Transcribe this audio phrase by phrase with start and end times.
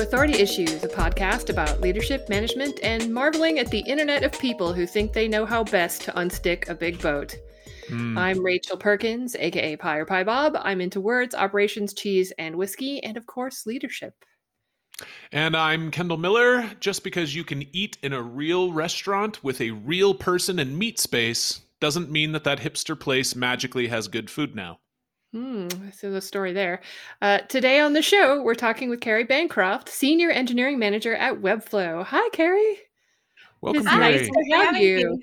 [0.00, 4.86] Authority Issues, a podcast about leadership, management, and marveling at the internet of people who
[4.86, 7.36] think they know how best to unstick a big boat.
[7.88, 8.16] Mm.
[8.16, 10.56] I'm Rachel Perkins, aka Pie or Pie Bob.
[10.60, 14.14] I'm into words, operations, cheese, and whiskey, and of course, leadership.
[15.32, 16.70] And I'm Kendall Miller.
[16.80, 20.98] Just because you can eat in a real restaurant with a real person and meat
[20.98, 24.78] space doesn't mean that that hipster place magically has good food now.
[25.32, 26.80] Hmm, so the story there.
[27.20, 32.02] Uh, today on the show, we're talking with Carrie Bancroft, Senior Engineering Manager at Webflow.
[32.04, 32.78] Hi, Carrie.
[33.60, 34.12] Welcome, it's Carrie.
[34.12, 35.20] Nice to have you.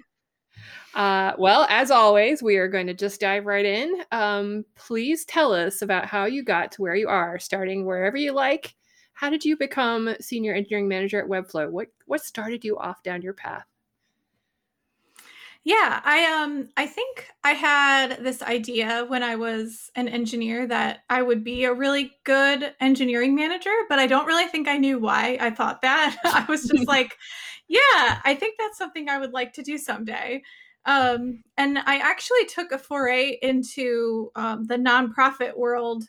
[0.94, 4.04] Uh, well, as always, we are going to just dive right in.
[4.12, 8.32] Um, please tell us about how you got to where you are, starting wherever you
[8.32, 8.76] like.
[9.14, 11.70] How did you become Senior Engineering Manager at Webflow?
[11.72, 13.66] What what started you off down your path?
[15.68, 21.00] Yeah, I um I think I had this idea when I was an engineer that
[21.10, 25.00] I would be a really good engineering manager, but I don't really think I knew
[25.00, 26.18] why I thought that.
[26.24, 27.18] I was just like,
[27.68, 30.44] yeah, I think that's something I would like to do someday.
[30.86, 36.04] Um, and I actually took a foray into um, the nonprofit world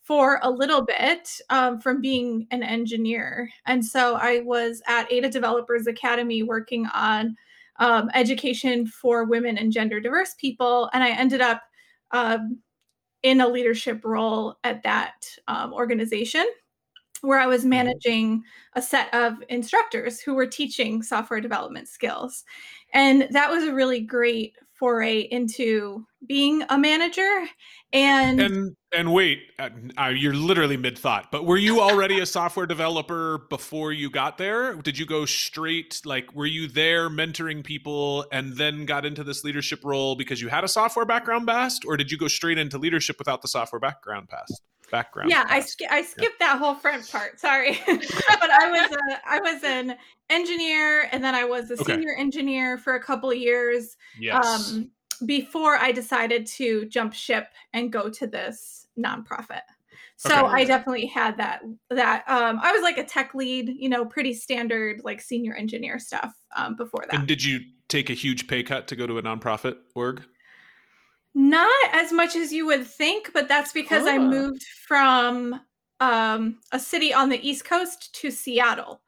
[0.00, 3.50] for a little bit um, from being an engineer.
[3.66, 7.36] And so I was at Ada Developers Academy working on
[7.76, 10.90] um, education for women and gender diverse people.
[10.92, 11.62] And I ended up
[12.10, 12.58] um,
[13.22, 16.46] in a leadership role at that um, organization
[17.22, 17.70] where I was mm-hmm.
[17.70, 18.42] managing
[18.74, 22.44] a set of instructors who were teaching software development skills.
[22.92, 27.44] And that was a really great foray into being a manager
[27.92, 32.26] and and and wait uh, uh you're literally mid thought but were you already a
[32.26, 34.74] software developer before you got there?
[34.74, 39.44] Did you go straight like were you there mentoring people and then got into this
[39.44, 42.76] leadership role because you had a software background past or did you go straight into
[42.76, 44.62] leadership without the software background past
[44.92, 46.52] background yeah i, sk- I skipped yeah.
[46.52, 49.96] that whole front part sorry but i was a i was an
[50.30, 51.94] engineer and then i was a okay.
[51.94, 54.70] senior engineer for a couple of years yes.
[54.70, 54.90] um
[55.26, 59.62] before I decided to jump ship and go to this nonprofit.
[60.16, 60.62] So okay.
[60.62, 64.34] I definitely had that that um I was like a tech lead, you know, pretty
[64.34, 67.18] standard like senior engineer stuff um before that.
[67.18, 70.22] And did you take a huge pay cut to go to a nonprofit org?
[71.34, 74.10] Not as much as you would think, but that's because oh.
[74.10, 75.60] I moved from
[76.00, 79.02] um a city on the East Coast to Seattle.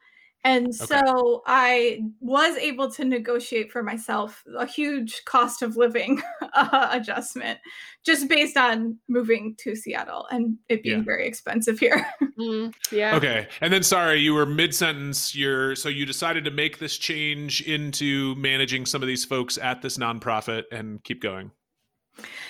[0.47, 1.01] And okay.
[1.01, 6.21] so I was able to negotiate for myself a huge cost of living
[6.53, 7.59] uh, adjustment
[8.05, 11.05] just based on moving to Seattle and it being yeah.
[11.05, 12.07] very expensive here.
[12.39, 13.17] mm, yeah.
[13.17, 13.49] Okay.
[13.63, 15.35] And then sorry, you were mid sentence.
[15.35, 19.81] You're so you decided to make this change into managing some of these folks at
[19.81, 21.53] this nonprofit and keep going.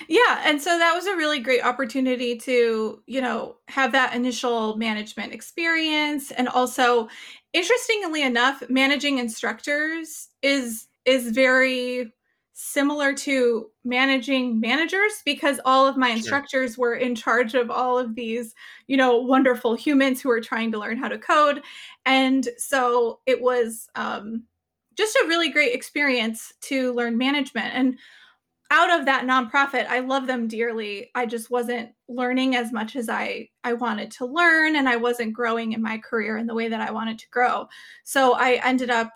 [0.07, 4.77] Yeah, and so that was a really great opportunity to, you know, have that initial
[4.77, 7.07] management experience and also
[7.53, 12.11] interestingly enough, managing instructors is is very
[12.57, 18.15] similar to managing managers because all of my instructors were in charge of all of
[18.15, 18.55] these,
[18.87, 21.61] you know, wonderful humans who are trying to learn how to code.
[22.05, 24.43] And so it was um,
[24.97, 27.73] just a really great experience to learn management.
[27.73, 27.99] And
[28.71, 31.11] out of that nonprofit i love them dearly.
[31.13, 35.33] I just wasn't learning as much as i i wanted to learn and i wasn't
[35.33, 37.67] growing in my career in the way that i wanted to grow.
[38.03, 39.11] So i ended up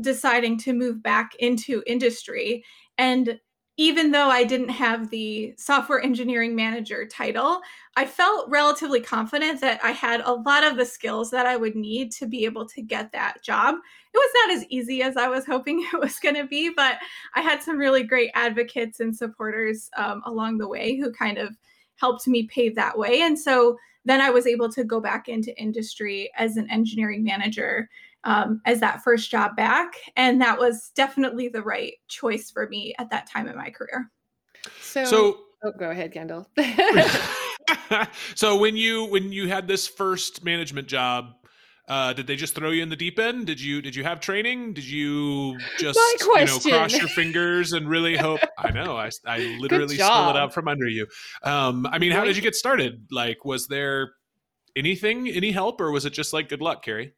[0.00, 2.64] deciding to move back into industry
[2.98, 3.38] and
[3.76, 7.60] even though I didn't have the software engineering manager title,
[7.96, 11.74] I felt relatively confident that I had a lot of the skills that I would
[11.74, 13.74] need to be able to get that job.
[14.12, 16.98] It was not as easy as I was hoping it was going to be, but
[17.34, 21.56] I had some really great advocates and supporters um, along the way who kind of
[21.96, 23.22] helped me pave that way.
[23.22, 27.88] And so then I was able to go back into industry as an engineering manager
[28.24, 29.94] um, as that first job back.
[30.16, 34.10] And that was definitely the right choice for me at that time in my career.
[34.80, 36.48] So, so oh, go ahead, Kendall.
[38.34, 41.34] so when you when you had this first management job,
[41.86, 43.46] uh, did they just throw you in the deep end?
[43.46, 44.72] Did you did you have training?
[44.72, 48.40] Did you just you know cross your fingers and really hope?
[48.58, 51.06] I know I I literally stole it out from under you.
[51.42, 53.06] Um, I mean, how did you get started?
[53.10, 54.12] Like, was there
[54.74, 57.12] anything, any help, or was it just like good luck, Carrie?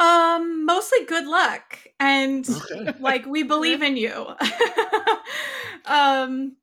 [0.00, 2.94] Um, mostly good luck and okay.
[3.00, 4.12] like we believe in you.
[5.84, 6.56] um,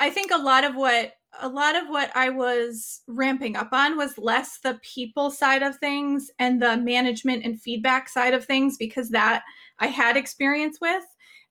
[0.00, 3.96] I think a lot of what a lot of what I was ramping up on
[3.96, 8.76] was less the people side of things and the management and feedback side of things
[8.76, 9.44] because that
[9.78, 11.04] I had experience with.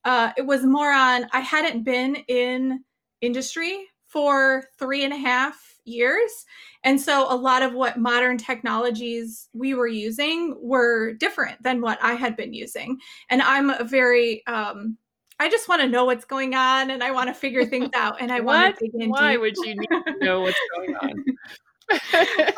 [0.03, 2.83] Uh, it was more on I hadn't been in
[3.21, 6.45] industry for three and a half years.
[6.83, 11.99] And so a lot of what modern technologies we were using were different than what
[12.01, 12.99] I had been using.
[13.29, 14.97] And I'm a very, um,
[15.39, 18.21] I just want to know what's going on and I want to figure things out
[18.21, 19.09] and I want to dig in.
[19.09, 21.23] Why would you need to know what's going on?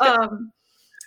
[0.00, 0.52] um,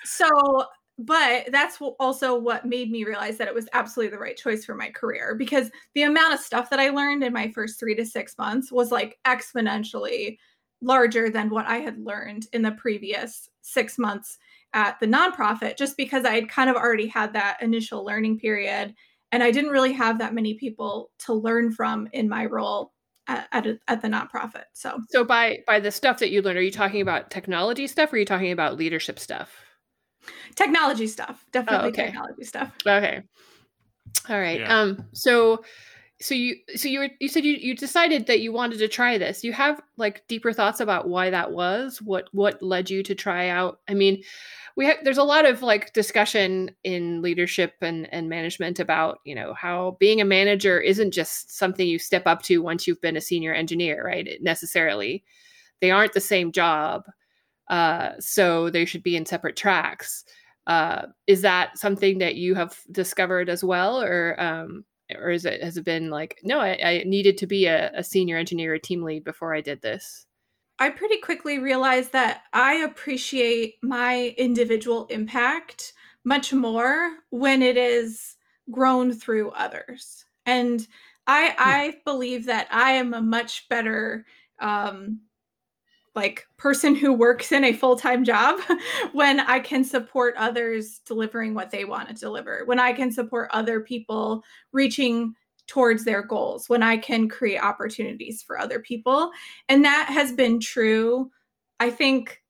[0.04, 0.66] so
[0.98, 4.76] but that's also what made me realize that it was absolutely the right choice for
[4.76, 8.06] my career because the amount of stuff that I learned in my first three to
[8.06, 10.38] six months was like exponentially
[10.86, 14.38] larger than what I had learned in the previous six months
[14.74, 18.94] at the nonprofit, just because I had kind of already had that initial learning period.
[19.32, 22.94] And I didn't really have that many people to learn from in my role
[23.28, 24.66] at, at, a, at the nonprofit.
[24.74, 28.14] So, so by by the stuff that you learned, are you talking about technology stuff,
[28.14, 29.66] or are you talking about leadership stuff?
[30.56, 32.06] technology stuff definitely oh, okay.
[32.06, 33.22] technology stuff okay
[34.30, 34.80] all right yeah.
[34.80, 35.64] um so
[36.22, 39.44] so you so you you said you, you decided that you wanted to try this.
[39.44, 42.02] You have like deeper thoughts about why that was?
[42.02, 43.80] What what led you to try out?
[43.90, 44.24] I mean
[44.78, 49.36] we have there's a lot of like discussion in leadership and and management about you
[49.36, 53.18] know how being a manager isn't just something you step up to once you've been
[53.18, 54.28] a senior engineer right?
[54.28, 55.24] It necessarily
[55.82, 57.04] they aren't the same job
[57.68, 60.24] uh, so they should be in separate tracks.
[60.68, 65.62] Uh, is that something that you have discovered as well, or um, or is it
[65.62, 68.80] has it been like no, I, I needed to be a, a senior engineer, a
[68.80, 70.26] team lead before I did this?
[70.78, 75.94] I pretty quickly realized that I appreciate my individual impact
[76.24, 78.36] much more when it is
[78.72, 80.26] grown through others.
[80.46, 80.86] And
[81.28, 81.56] I hmm.
[81.58, 84.26] I believe that I am a much better
[84.60, 85.22] um,
[86.16, 88.60] like person who works in a full-time job
[89.14, 93.50] when I can support others delivering what they want to deliver, when I can support
[93.52, 95.34] other people reaching
[95.68, 99.32] towards their goals, when I can create opportunities for other people.
[99.68, 101.32] And that has been true
[101.80, 102.42] I think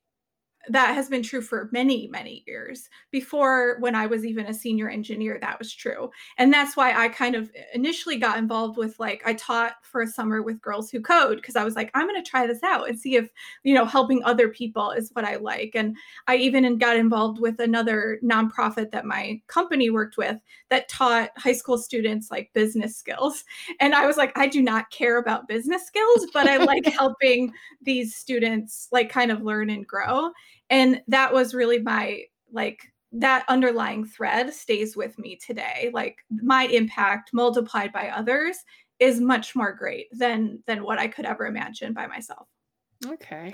[0.69, 2.89] that has been true for many many years.
[3.11, 6.09] Before when i was even a senior engineer that was true.
[6.37, 10.07] And that's why i kind of initially got involved with like i taught for a
[10.07, 12.89] summer with girls who code because i was like i'm going to try this out
[12.89, 13.29] and see if
[13.63, 15.71] you know helping other people is what i like.
[15.75, 15.95] And
[16.27, 20.37] i even got involved with another nonprofit that my company worked with
[20.69, 23.43] that taught high school students like business skills.
[23.79, 27.51] And i was like i do not care about business skills but i like helping
[27.81, 30.31] these students like kind of learn and grow
[30.69, 32.81] and that was really my like
[33.11, 35.89] that underlying thread stays with me today.
[35.93, 38.57] Like my impact multiplied by others
[38.99, 42.47] is much more great than than what i could ever imagine by myself.
[43.05, 43.53] Okay.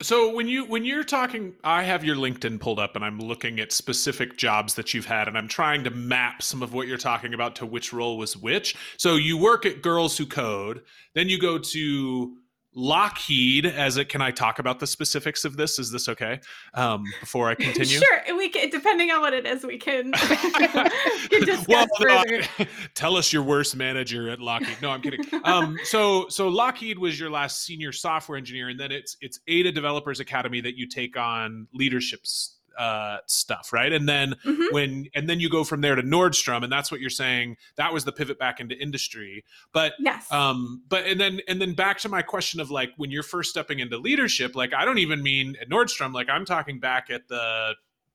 [0.00, 3.58] So when you when you're talking I have your LinkedIn pulled up and I'm looking
[3.58, 6.96] at specific jobs that you've had and I'm trying to map some of what you're
[6.96, 8.76] talking about to which role was which.
[8.96, 10.82] So you work at Girls Who Code,
[11.14, 12.36] then you go to
[12.78, 15.80] Lockheed as it can I talk about the specifics of this?
[15.80, 16.38] Is this okay?
[16.74, 17.98] Um, before I continue?
[17.98, 18.36] sure.
[18.36, 20.12] We can depending on what it is, we can,
[21.68, 22.42] well, further.
[22.94, 24.80] Tell us your worst manager at Lockheed.
[24.80, 25.24] No, I'm kidding.
[25.42, 29.72] Um, so so Lockheed was your last senior software engineer, and then it's it's Ada
[29.72, 33.92] Developers Academy that you take on leaderships uh, stuff, right?
[33.92, 34.72] And then mm-hmm.
[34.72, 37.56] when and then you go from there to Nordstrom, and that's what you're saying.
[37.76, 39.44] That was the pivot back into industry.
[39.72, 43.10] But yes, um, but and then and then back to my question of like when
[43.10, 46.78] you're first stepping into leadership, like I don't even mean at Nordstrom, like I'm talking
[46.78, 47.74] back at the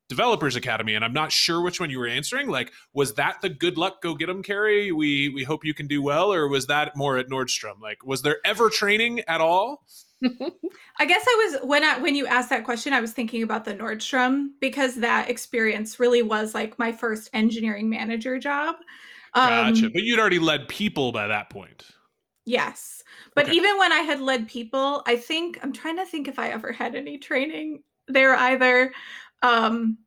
[0.10, 3.50] developers academy and i'm not sure which one you were answering like was that the
[3.50, 6.68] good luck go get them Carrie we we hope you can do well or was
[6.68, 9.86] that more at nordstrom like was there ever training at all
[11.00, 13.66] I guess I was when I when you asked that question, I was thinking about
[13.66, 18.76] the Nordstrom because that experience really was like my first engineering manager job.
[19.34, 19.90] Um, gotcha.
[19.90, 21.86] But you'd already led people by that point.
[22.46, 23.04] Yes.
[23.36, 23.56] But okay.
[23.56, 26.72] even when I had led people, I think I'm trying to think if I ever
[26.72, 28.94] had any training there either.
[29.42, 29.98] Um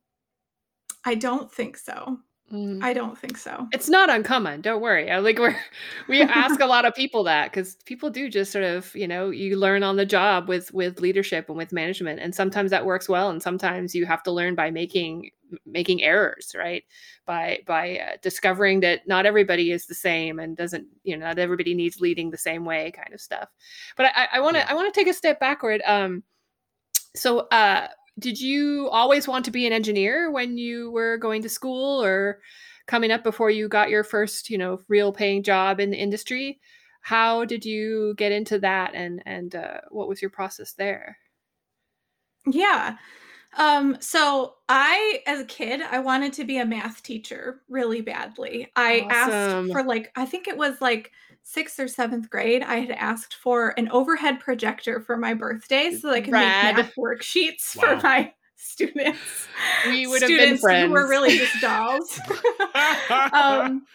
[1.05, 2.19] I don't think so.
[2.51, 2.81] Mm.
[2.81, 3.67] I don't think so.
[3.73, 4.61] It's not uncommon.
[4.61, 5.09] Don't worry.
[5.19, 5.57] Like we're
[6.07, 9.29] we ask a lot of people that because people do just sort of you know
[9.29, 13.09] you learn on the job with with leadership and with management, and sometimes that works
[13.09, 15.31] well, and sometimes you have to learn by making
[15.65, 16.83] making errors, right?
[17.25, 21.39] By by uh, discovering that not everybody is the same and doesn't you know not
[21.39, 23.49] everybody needs leading the same way, kind of stuff.
[23.97, 25.81] But I want to I want to take a step backward.
[25.85, 26.23] Um,
[27.13, 27.87] so uh
[28.19, 32.39] did you always want to be an engineer when you were going to school or
[32.87, 36.59] coming up before you got your first you know real paying job in the industry
[37.01, 41.17] how did you get into that and and uh, what was your process there
[42.45, 42.97] yeah
[43.57, 48.71] Um, so I, as a kid, I wanted to be a math teacher really badly.
[48.75, 49.33] I awesome.
[49.33, 51.11] asked for like, I think it was like
[51.47, 52.61] sixth or seventh grade.
[52.61, 56.75] I had asked for an overhead projector for my birthday so that I could Rad.
[56.75, 57.95] make math worksheets wow.
[57.95, 59.47] for my students.
[59.87, 60.87] We would have been friends.
[60.87, 62.19] Who were really just dolls.
[63.31, 63.85] um,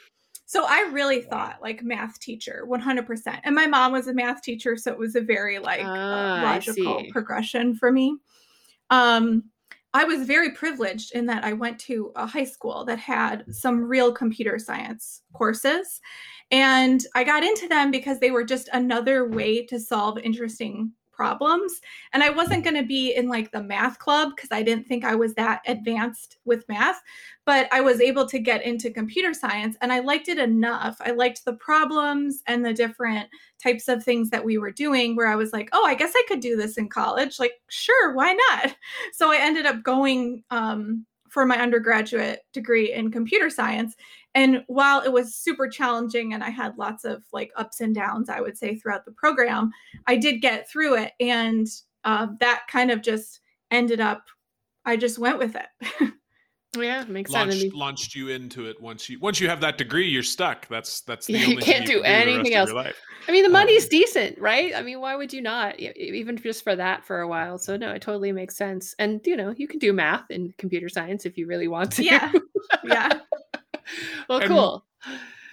[0.47, 3.40] so I really thought like math teacher, 100%.
[3.44, 6.40] And my mom was a math teacher, so it was a very like uh, ah,
[6.42, 8.16] logical progression for me.
[8.88, 9.44] Um,
[9.94, 13.84] I was very privileged in that I went to a high school that had some
[13.84, 16.00] real computer science courses.
[16.50, 20.92] And I got into them because they were just another way to solve interesting
[21.23, 21.81] problems.
[22.12, 25.05] And I wasn't going to be in like the math club because I didn't think
[25.05, 27.00] I was that advanced with math,
[27.47, 30.97] but I was able to get into computer science and I liked it enough.
[30.99, 33.29] I liked the problems and the different
[33.62, 36.25] types of things that we were doing where I was like, oh, I guess I
[36.26, 37.38] could do this in college.
[37.38, 38.75] Like, sure, why not?
[39.12, 43.96] So I ended up going um, for my undergraduate degree in computer science.
[44.34, 48.28] And while it was super challenging and I had lots of like ups and downs,
[48.28, 49.70] I would say throughout the program,
[50.06, 51.12] I did get through it.
[51.20, 51.66] And
[52.04, 54.24] uh, that kind of just ended up,
[54.84, 56.12] I just went with it.
[56.76, 57.75] Yeah, makes launched, sense.
[57.75, 60.67] Launched you into it once you once you have that degree, you're stuck.
[60.69, 62.71] That's that's the yeah, only you can't do, you anything do else.
[63.29, 64.75] I mean, the money's um, decent, right?
[64.75, 65.79] I mean, why would you not?
[65.79, 67.59] Even just for that for a while.
[67.59, 68.95] So no, it totally makes sense.
[68.99, 72.05] And you know, you can do math and computer science if you really want to.
[72.05, 72.33] Yeah,
[72.85, 73.12] yeah.
[74.29, 74.85] well, and, cool.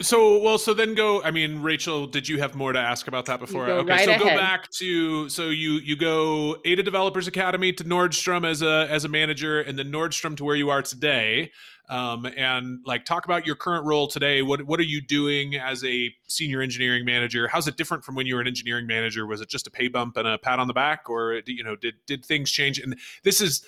[0.02, 1.22] So well, so then go.
[1.24, 3.68] I mean, Rachel, did you have more to ask about that before?
[3.68, 4.22] okay, right so ahead.
[4.22, 9.04] go back to so you you go Ada Developers Academy to Nordstrom as a as
[9.04, 11.52] a manager, and then Nordstrom to where you are today.
[11.90, 14.42] Um, and like talk about your current role today.
[14.42, 17.50] What what are you doing as a senior engineering manager?
[17.50, 19.26] How's it different from when you were an engineering manager?
[19.26, 21.76] Was it just a pay bump and a pat on the back, or you know
[21.76, 22.80] did did things change?
[22.80, 23.66] And this is,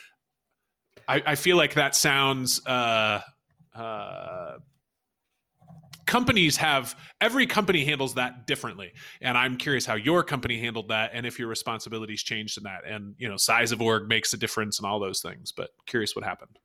[1.10, 2.66] I, I feel like that sounds.
[2.66, 3.20] Uh,
[3.76, 4.60] uh,
[6.12, 8.92] companies have every company handles that differently.
[9.22, 12.86] And i'm curious how your company handled that and if your responsibilities changed in that.
[12.86, 16.14] And you know size of org makes a difference and all those things but curious
[16.14, 16.60] what happened.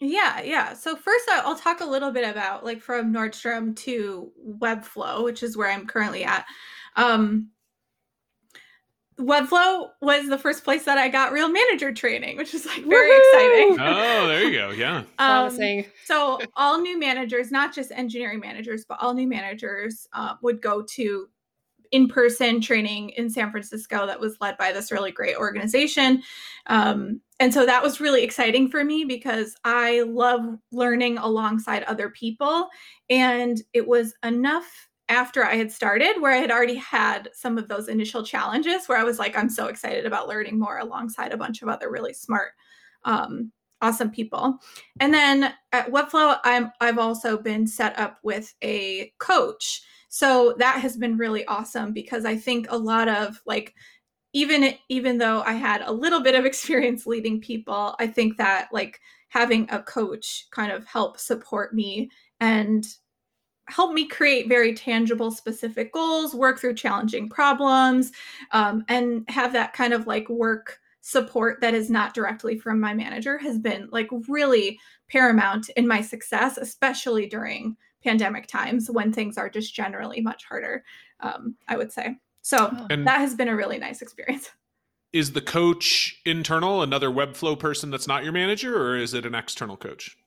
[0.00, 0.72] Yeah yeah.
[0.74, 5.56] So first i'll talk a little bit about like from nordstrom to webflow which is
[5.56, 6.44] where i'm currently at.
[6.96, 7.50] Um
[9.18, 13.08] Webflow was the first place that I got real manager training, which is like very
[13.08, 13.72] Woo-hoo!
[13.72, 13.76] exciting.
[13.80, 14.70] Oh, there you go.
[14.70, 15.04] Yeah.
[15.18, 20.60] um, so all new managers, not just engineering managers, but all new managers uh, would
[20.60, 21.28] go to
[21.92, 26.22] in-person training in San Francisco that was led by this really great organization.
[26.66, 32.10] Um, and so that was really exciting for me because I love learning alongside other
[32.10, 32.68] people.
[33.08, 37.68] And it was enough after I had started, where I had already had some of
[37.68, 41.36] those initial challenges, where I was like, I'm so excited about learning more alongside a
[41.36, 42.52] bunch of other really smart,
[43.04, 44.58] um, awesome people.
[45.00, 50.80] And then at Webflow, I'm I've also been set up with a coach, so that
[50.80, 53.74] has been really awesome because I think a lot of like
[54.32, 58.68] even even though I had a little bit of experience leading people, I think that
[58.72, 62.10] like having a coach kind of help support me
[62.40, 62.86] and
[63.68, 68.12] help me create very tangible, specific goals, work through challenging problems,
[68.52, 72.92] um, and have that kind of like work support that is not directly from my
[72.92, 79.38] manager has been like really paramount in my success, especially during pandemic times when things
[79.38, 80.84] are just generally much harder,
[81.20, 82.16] um, I would say.
[82.42, 84.50] So and that has been a really nice experience.
[85.12, 89.34] Is the coach internal, another Webflow person that's not your manager, or is it an
[89.34, 90.18] external coach?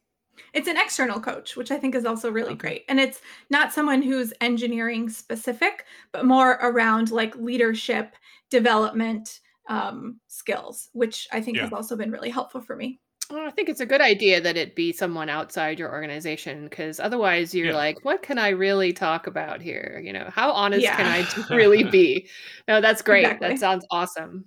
[0.53, 2.57] It's an external coach, which I think is also really okay.
[2.57, 2.85] great.
[2.89, 8.15] And it's not someone who's engineering specific, but more around like leadership
[8.49, 11.63] development um, skills, which I think yeah.
[11.63, 12.99] has also been really helpful for me.
[13.29, 16.99] Well, I think it's a good idea that it be someone outside your organization because
[16.99, 17.75] otherwise you're yeah.
[17.75, 20.01] like, what can I really talk about here?
[20.03, 20.95] You know, how honest yeah.
[20.95, 22.27] can I really be?
[22.67, 23.25] No, that's great.
[23.25, 23.49] Exactly.
[23.49, 24.45] That sounds awesome.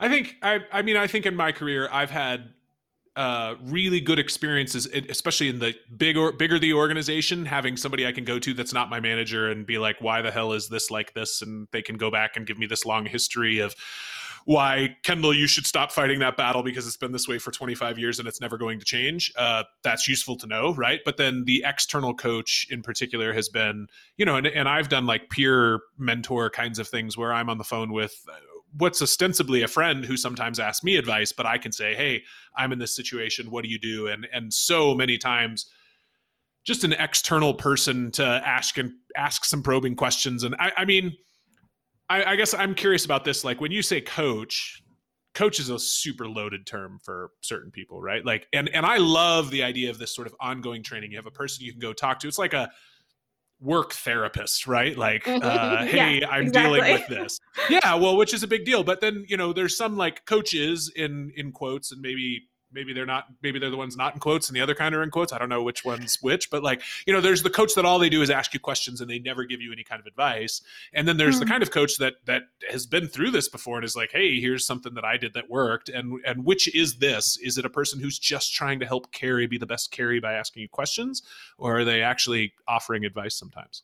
[0.00, 2.52] I think I I mean I think in my career I've had
[3.16, 8.12] uh, really good experiences, especially in the big or bigger the organization, having somebody I
[8.12, 10.90] can go to that's not my manager and be like, why the hell is this
[10.90, 11.40] like this?
[11.40, 13.74] And they can go back and give me this long history of
[14.46, 17.98] why Kendall, you should stop fighting that battle because it's been this way for 25
[17.98, 19.32] years and it's never going to change.
[19.36, 21.00] Uh, that's useful to know, right?
[21.04, 25.06] But then the external coach in particular has been, you know, and, and I've done
[25.06, 28.26] like peer mentor kinds of things where I'm on the phone with
[28.76, 32.22] what's ostensibly a friend who sometimes asks me advice, but I can say, "Hey,
[32.56, 33.50] I'm in this situation.
[33.50, 35.66] What do you do?" And and so many times,
[36.64, 40.44] just an external person to ask and ask some probing questions.
[40.44, 41.12] And I, I mean,
[42.08, 43.44] I, I guess I'm curious about this.
[43.44, 44.82] Like when you say coach,
[45.34, 48.24] coach is a super loaded term for certain people, right?
[48.24, 51.12] Like, and and I love the idea of this sort of ongoing training.
[51.12, 52.28] You have a person you can go talk to.
[52.28, 52.70] It's like a
[53.64, 54.96] work therapist, right?
[54.96, 55.42] Like, mm-hmm.
[55.42, 56.80] uh, hey, yeah, I'm exactly.
[56.80, 57.40] dealing with this.
[57.68, 58.84] Yeah, well, which is a big deal.
[58.84, 63.06] But then you know, there's some like coaches in in quotes, and maybe maybe they're
[63.06, 65.32] not maybe they're the ones not in quotes and the other kind are in quotes.
[65.32, 67.98] I don't know which one's which but like you know there's the coach that all
[67.98, 70.60] they do is ask you questions and they never give you any kind of advice.
[70.92, 71.40] And then there's mm.
[71.40, 71.52] the hmm.
[71.52, 74.66] kind of coach that that has been through this before and is like hey here's
[74.66, 75.88] something that i did that worked.
[75.88, 77.38] And and which is this?
[77.38, 80.34] Is it a person who's just trying to help Carrie be the best Carrie by
[80.34, 81.22] asking you questions?
[81.58, 83.82] Or are they actually offering advice sometimes?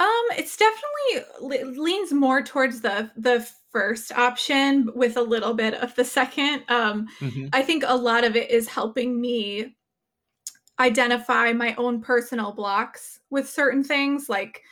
[0.00, 5.92] Um, it's definitely leans more towards the the first option with a little bit of
[5.96, 6.62] the second.
[6.68, 7.48] Um, mm-hmm.
[7.52, 9.74] I think a lot of it is helping me
[10.78, 14.62] identify my own personal blocks with certain things like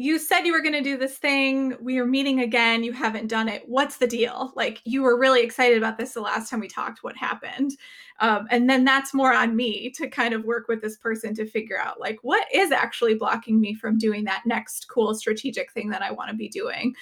[0.00, 1.74] you said you were going to do this thing.
[1.80, 2.84] We are meeting again.
[2.84, 3.64] You haven't done it.
[3.66, 4.52] What's the deal?
[4.54, 7.02] Like, you were really excited about this the last time we talked.
[7.02, 7.72] What happened?
[8.20, 11.46] Um, and then that's more on me to kind of work with this person to
[11.46, 15.90] figure out, like, what is actually blocking me from doing that next cool strategic thing
[15.90, 16.94] that I want to be doing?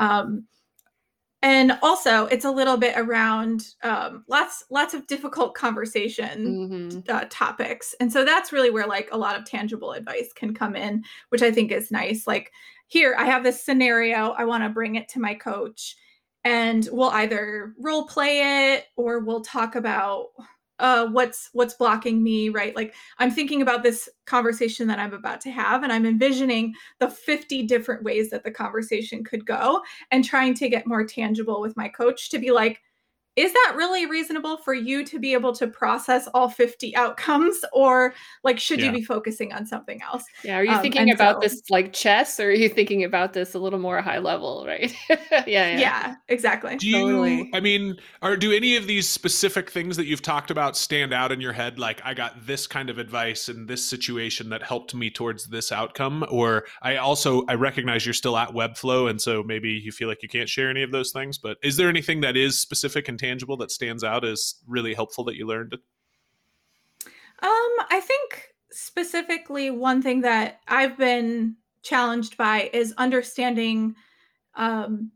[0.00, 0.44] Um,
[1.42, 6.98] and also it's a little bit around um, lots lots of difficult conversation mm-hmm.
[7.08, 10.76] uh, topics and so that's really where like a lot of tangible advice can come
[10.76, 12.52] in which i think is nice like
[12.88, 15.96] here i have this scenario i want to bring it to my coach
[16.44, 20.28] and we'll either role play it or we'll talk about
[20.80, 22.74] uh, what's what's blocking me right?
[22.74, 27.08] Like i'm thinking about this conversation that i'm about to have and i'm envisioning the
[27.08, 31.76] 50 different ways that the conversation could go and trying to get more tangible with
[31.76, 32.80] my coach to be like
[33.40, 37.58] is that really reasonable for you to be able to process all 50 outcomes?
[37.72, 38.12] Or
[38.44, 38.86] like should yeah.
[38.86, 40.24] you be focusing on something else?
[40.44, 43.32] Yeah are you um, thinking about so, this like chess or are you thinking about
[43.32, 44.94] this a little more high level right?
[45.30, 46.76] Yeah, yeah, yeah exactly.
[46.76, 47.50] Do you totally.
[47.54, 51.32] i mean are do any of these specific things that you've talked about stand out
[51.32, 51.78] in your head?
[51.78, 55.72] Like i got this kind of advice in this situation that helped me towards this
[55.72, 60.08] outcome or i also i recognize you're still at webflow and so maybe you feel
[60.08, 63.08] like you can't share any of those things but is there anything that is specific
[63.08, 65.74] and tangible that stands out as really helpful that you learned?
[67.42, 73.94] Um, I think specifically one thing that I've been challenged by is understanding
[74.54, 75.10] um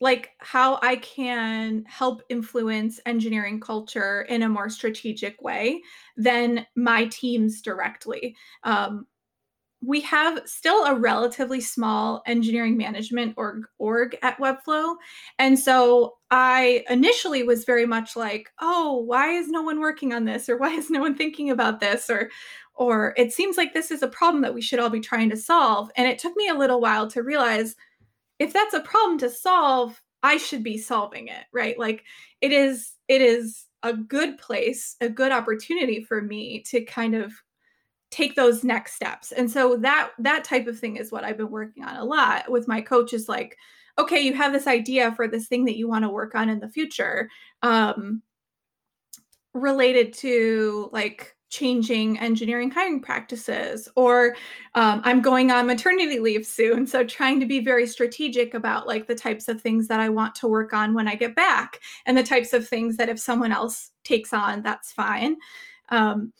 [0.00, 5.80] like how I can help influence engineering culture in a more strategic way
[6.16, 8.36] than my teams directly.
[8.64, 9.06] Um,
[9.84, 14.96] we have still a relatively small engineering management org, org at Webflow.
[15.38, 20.24] And so I initially was very much like, oh, why is no one working on
[20.24, 20.48] this?
[20.48, 22.08] Or why is no one thinking about this?
[22.08, 22.30] Or
[22.76, 25.36] or it seems like this is a problem that we should all be trying to
[25.36, 25.90] solve.
[25.96, 27.76] And it took me a little while to realize
[28.40, 31.78] if that's a problem to solve, I should be solving it, right?
[31.78, 32.04] Like
[32.40, 37.32] it is it is a good place, a good opportunity for me to kind of
[38.14, 39.32] take those next steps.
[39.32, 42.48] And so that that type of thing is what i've been working on a lot
[42.48, 43.58] with my coach is like
[43.98, 46.60] okay you have this idea for this thing that you want to work on in
[46.60, 47.28] the future
[47.62, 48.22] um
[49.52, 54.36] related to like changing engineering hiring practices or
[54.74, 59.06] um, i'm going on maternity leave soon so trying to be very strategic about like
[59.06, 62.16] the types of things that i want to work on when i get back and
[62.16, 65.36] the types of things that if someone else takes on that's fine.
[65.88, 66.32] Um,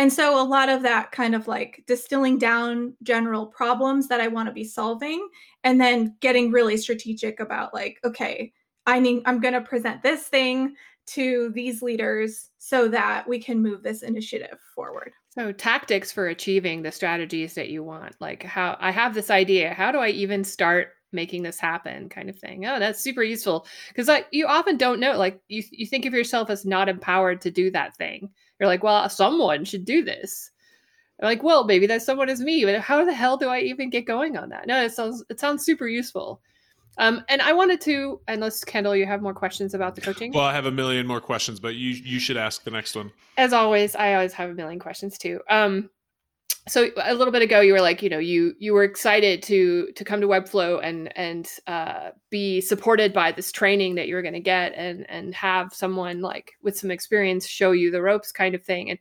[0.00, 4.28] and so a lot of that kind of like distilling down general problems that I
[4.28, 5.28] want to be solving
[5.62, 8.50] and then getting really strategic about like okay,
[8.86, 10.74] I need I'm going to present this thing
[11.08, 15.12] to these leaders so that we can move this initiative forward.
[15.34, 18.16] So tactics for achieving the strategies that you want.
[18.20, 22.30] Like how I have this idea, how do I even start making this happen kind
[22.30, 22.64] of thing.
[22.64, 26.14] Oh, that's super useful because like you often don't know like you you think of
[26.14, 30.50] yourself as not empowered to do that thing you're like, well, someone should do this.
[31.20, 33.90] I'm like, well, maybe that someone is me, but how the hell do I even
[33.90, 34.66] get going on that?
[34.66, 36.40] No, it sounds it sounds super useful.
[36.98, 40.32] Um, and I wanted to, unless Kendall, you have more questions about the coaching.
[40.32, 43.12] Well, I have a million more questions, but you you should ask the next one.
[43.36, 45.40] As always, I always have a million questions too.
[45.48, 45.90] Um,
[46.68, 49.90] so a little bit ago you were like you know you you were excited to
[49.96, 54.34] to come to webflow and and uh, be supported by this training that you're going
[54.34, 58.54] to get and and have someone like with some experience show you the ropes kind
[58.54, 58.90] of thing.
[58.90, 58.98] And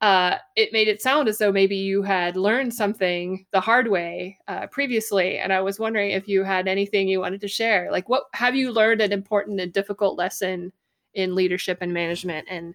[0.00, 4.36] uh, it made it sound as though maybe you had learned something the hard way
[4.48, 5.38] uh, previously.
[5.38, 7.88] And i was wondering if you had anything you wanted to share.
[7.92, 10.72] Like what have you learned an important and difficult lesson
[11.14, 12.48] in leadership and management?
[12.50, 12.74] And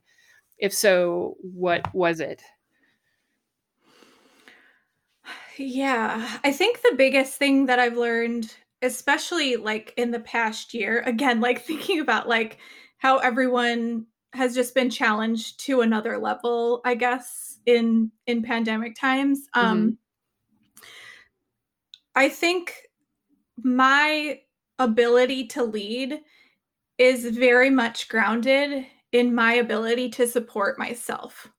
[0.57, 2.41] if so what was it
[5.57, 11.01] yeah, I think the biggest thing that I've learned especially like in the past year,
[11.05, 12.57] again, like thinking about like
[12.97, 19.47] how everyone has just been challenged to another level, I guess, in in pandemic times.
[19.55, 19.67] Mm-hmm.
[19.67, 19.97] Um
[22.15, 22.73] I think
[23.63, 24.39] my
[24.79, 26.19] ability to lead
[26.97, 31.51] is very much grounded in my ability to support myself.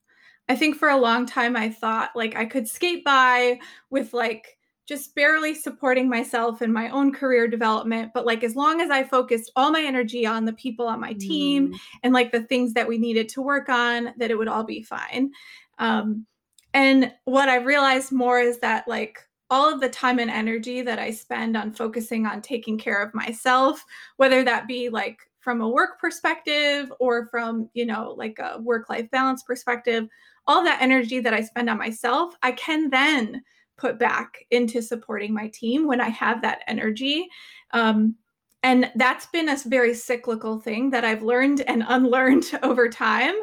[0.48, 4.58] I think for a long time I thought like I could skate by with like
[4.88, 9.04] just barely supporting myself in my own career development but like as long as i
[9.04, 11.78] focused all my energy on the people on my team mm.
[12.02, 14.82] and like the things that we needed to work on that it would all be
[14.82, 15.30] fine
[15.78, 16.26] um,
[16.72, 19.18] and what i realized more is that like
[19.50, 23.14] all of the time and energy that i spend on focusing on taking care of
[23.14, 23.84] myself
[24.16, 28.88] whether that be like from a work perspective or from you know like a work
[28.88, 30.08] life balance perspective
[30.48, 33.42] all that energy that i spend on myself i can then
[33.78, 37.28] put back into supporting my team when I have that energy.
[37.70, 38.16] Um,
[38.62, 43.34] and that's been a very cyclical thing that I've learned and unlearned over time.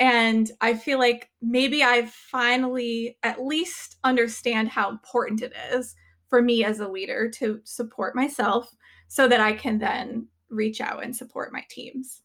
[0.00, 5.94] And I feel like maybe I finally at least understand how important it is
[6.28, 8.74] for me as a leader to support myself
[9.06, 12.22] so that I can then reach out and support my teams.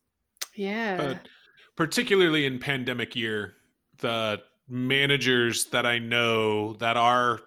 [0.55, 0.97] Yeah.
[0.97, 1.27] But
[1.75, 3.53] particularly in pandemic year,
[3.99, 7.41] the managers that I know that are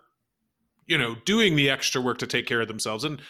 [0.87, 3.05] you know doing the extra work to take care of themselves.
[3.05, 3.21] And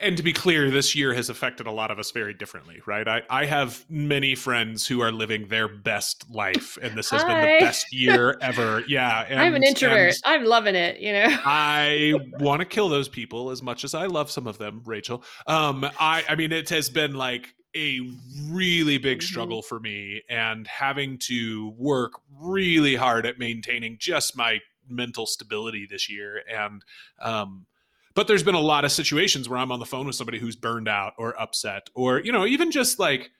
[0.00, 3.06] and to be clear this year has affected a lot of us very differently right?
[3.06, 7.28] I i have many friends who are living their best life and this has Hi.
[7.28, 8.82] been the best year ever.
[8.88, 10.14] Yeah and, i'm an introvert.
[10.24, 11.26] i'm loving it you know?
[11.44, 15.22] I want to kill those people as much as i love some of them rachel.
[15.46, 18.00] Um i i mean it has been like a
[18.48, 19.26] really big mm-hmm.
[19.26, 25.86] struggle for me and having to work really hard at maintaining just my mental stability
[25.88, 26.84] this year and
[27.20, 27.66] um
[28.14, 30.56] but there's been a lot of situations where I'm on the phone with somebody who's
[30.56, 33.30] burned out or upset or you know even just like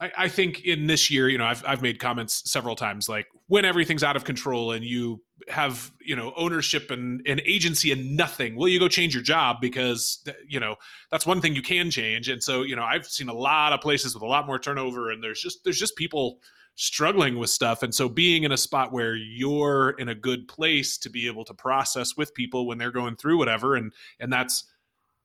[0.00, 3.26] I, I think in this year you know I've I've made comments several times like
[3.46, 8.16] when everything's out of control and you have you know ownership and, and agency and
[8.16, 9.56] nothing will you go change your job?
[9.60, 10.76] Because you know
[11.10, 12.28] that's one thing you can change.
[12.28, 15.10] And so you know i've seen a lot of places with a lot more turnover
[15.10, 16.38] and there's just there's just people
[16.76, 17.82] struggling with stuff.
[17.82, 21.44] And so being in a spot where you're in a good place to be able
[21.44, 24.64] to process with people when they're going through whatever and and that's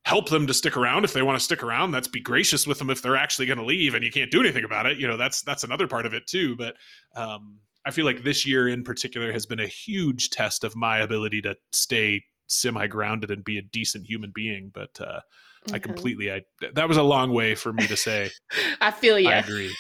[0.06, 2.78] help them to stick around if they want to stick around that's be gracious with
[2.80, 5.08] them if they're actually going to leave and you can't do anything about it you
[5.08, 6.76] know that's that's another part of it too but
[7.16, 11.00] um i feel like this year in particular has been a huge test of my
[11.00, 15.20] ability to stay semi grounded and be a decent human being but uh
[15.74, 18.30] I completely, I that was a long way for me to say.
[18.82, 19.30] I feel you.
[19.30, 19.76] I agree.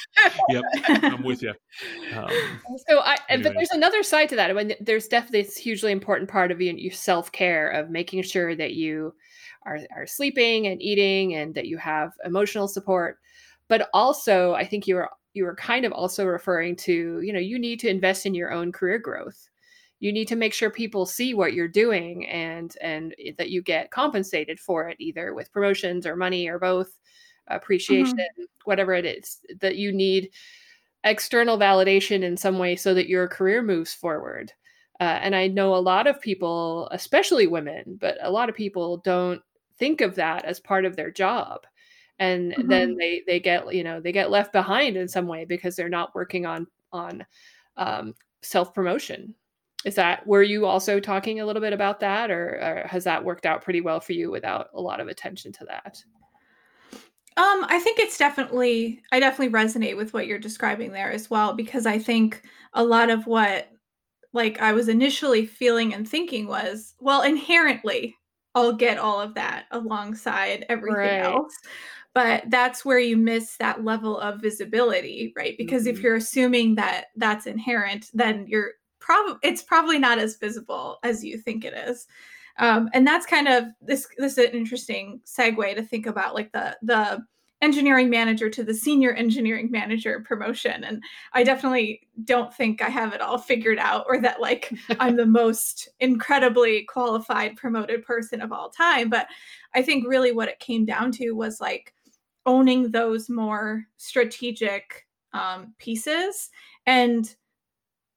[0.49, 1.53] yep, I'm with you.
[2.15, 2.27] Um,
[2.87, 4.49] so, I but there's another side to that.
[4.49, 8.55] I mean, there's definitely this hugely important part of your self care of making sure
[8.55, 9.13] that you
[9.65, 13.19] are are sleeping and eating and that you have emotional support.
[13.67, 17.39] But also, I think you were you were kind of also referring to you know
[17.39, 19.49] you need to invest in your own career growth
[19.99, 23.91] you need to make sure people see what you're doing and and that you get
[23.91, 26.97] compensated for it either with promotions or money or both
[27.47, 28.43] appreciation mm-hmm.
[28.63, 30.29] whatever it is that you need
[31.03, 34.51] external validation in some way so that your career moves forward
[34.99, 38.97] uh, and i know a lot of people especially women but a lot of people
[38.97, 39.41] don't
[39.77, 41.65] think of that as part of their job
[42.19, 42.67] and mm-hmm.
[42.67, 45.89] then they they get you know they get left behind in some way because they're
[45.89, 47.25] not working on on
[47.77, 49.33] um, self promotion
[49.83, 53.23] is that were you also talking a little bit about that or, or, has that
[53.23, 56.01] worked out pretty well for you without a lot of attention to that
[57.37, 61.53] um i think it's definitely i definitely resonate with what you're describing there as well
[61.53, 63.69] because i think a lot of what
[64.31, 68.15] like i was initially feeling and thinking was well inherently
[68.55, 71.23] i'll get all of that alongside everything right.
[71.23, 71.53] else
[72.13, 75.95] but that's where you miss that level of visibility right because mm-hmm.
[75.95, 78.71] if you're assuming that that's inherent then you're
[79.05, 82.07] probably it's probably not as visible as you think it is.
[82.57, 86.51] Um, and that's kind of this this is an interesting segue to think about like
[86.51, 87.23] the the
[87.61, 91.01] engineering manager to the senior engineering manager promotion and
[91.33, 95.25] i definitely don't think i have it all figured out or that like i'm the
[95.25, 99.27] most incredibly qualified promoted person of all time but
[99.73, 101.93] i think really what it came down to was like
[102.45, 106.49] owning those more strategic um, pieces
[106.85, 107.35] and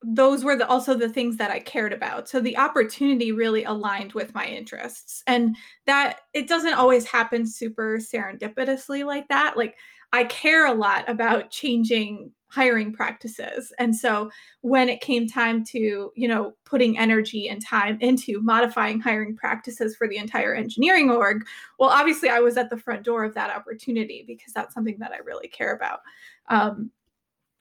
[0.03, 2.29] those were the, also the things that I cared about.
[2.29, 5.23] So the opportunity really aligned with my interests.
[5.27, 5.57] And
[5.87, 9.57] that it doesn't always happen super serendipitously like that.
[9.57, 9.77] Like
[10.13, 13.73] I care a lot about changing hiring practices.
[13.79, 14.31] And so
[14.63, 19.95] when it came time to, you know, putting energy and time into modifying hiring practices
[19.95, 21.45] for the entire engineering org,
[21.79, 25.13] well, obviously I was at the front door of that opportunity because that's something that
[25.13, 26.01] I really care about.
[26.49, 26.91] Um,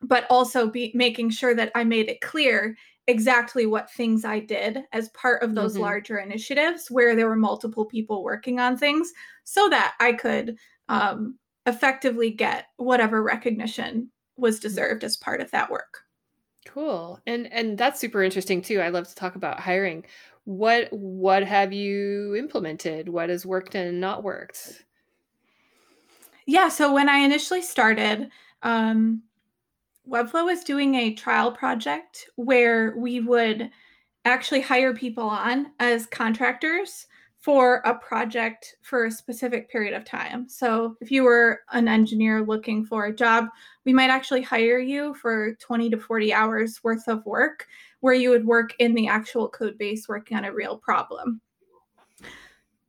[0.02, 2.76] but also be making sure that I made it clear
[3.08, 5.84] exactly what things I did as part of those mm-hmm.
[5.84, 9.12] larger initiatives where there were multiple people working on things
[9.46, 10.58] so that I could
[10.90, 16.02] um, effectively get whatever recognition was deserved as part of that work.
[16.68, 17.20] Cool.
[17.26, 18.82] And and that's super interesting too.
[18.82, 20.06] I love to talk about hiring.
[20.44, 23.10] What what have you implemented?
[23.10, 24.84] What has worked and not worked?
[26.46, 28.30] Yeah, so when I initially started,
[28.64, 29.24] um,
[30.08, 33.70] Webflow was doing a trial project where we would
[34.24, 37.08] actually hire people on as contractors
[37.40, 40.50] for a project for a specific period of time.
[40.50, 43.48] So, if you were an engineer looking for a job,
[43.86, 47.68] we might actually hire you for 20 to 40 hours worth of work
[48.00, 51.42] where you would work in the actual code base working on a real problem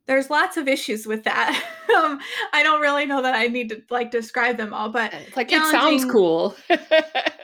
[0.09, 1.63] there's lots of issues with that.
[1.95, 2.19] um,
[2.51, 5.51] I don't really know that I need to like describe them all, but it's like
[5.51, 6.55] it sounds cool.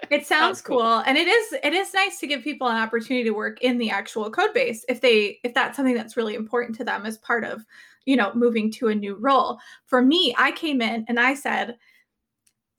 [0.10, 0.80] it sounds cool.
[0.80, 3.78] cool, and it is it is nice to give people an opportunity to work in
[3.78, 7.19] the actual code base if they if that's something that's really important to them as
[7.19, 7.63] part of
[8.06, 9.60] you know moving to a new role.
[9.86, 11.78] For me, I came in and I said.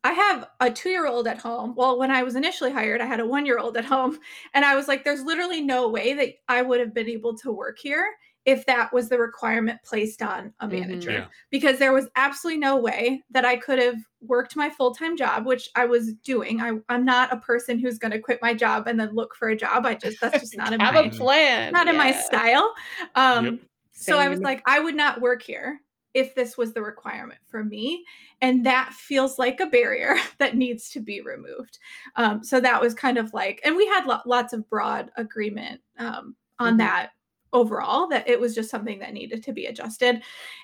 [0.04, 1.74] I have a two year old at home.
[1.74, 4.20] Well, when I was initially hired, I had a one year old at home.
[4.54, 7.50] And I was like, there's literally no way that I would have been able to
[7.50, 8.12] work here
[8.46, 10.80] if that was the requirement placed on a mm-hmm.
[10.80, 11.22] manager mm-hmm.
[11.22, 11.28] yeah.
[11.50, 15.68] because there was absolutely no way that I could have worked my full-time job which
[15.74, 18.98] I was doing I, I'm not a person who's going to quit my job and
[18.98, 21.72] then look for a job I just that's just not in have my a plan
[21.72, 21.92] not yeah.
[21.92, 22.72] in my style
[23.14, 23.60] um yep.
[23.92, 25.80] so I was like I would not work here
[26.14, 28.02] if this was the requirement for me
[28.40, 31.78] and that feels like a barrier that needs to be removed
[32.14, 35.80] um, so that was kind of like and we had lo- lots of broad agreement
[35.98, 36.78] um, on mm-hmm.
[36.78, 37.10] that
[37.56, 40.22] overall that it was just something that needed to be adjusted.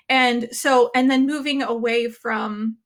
[0.09, 2.77] And so and then moving away from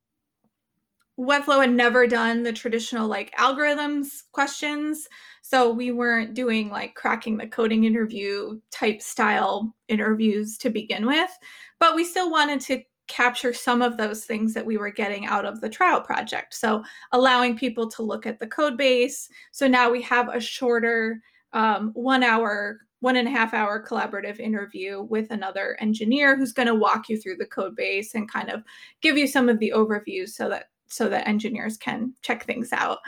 [1.20, 5.08] webflow had never done the traditional like algorithms questions.
[5.42, 11.32] So we weren't doing like cracking the coding interview type style interviews to begin with.
[11.80, 15.46] But we still wanted to capture some of those things that we were getting out
[15.46, 16.54] of the trial project.
[16.54, 19.30] So allowing people to look at the code base.
[19.52, 21.22] So now we have a shorter
[21.54, 26.68] um, one hour one and a half hour collaborative interview with another engineer who's going
[26.68, 28.64] to walk you through the code base and kind of
[29.02, 33.00] give you some of the overviews so that so that engineers can check things out.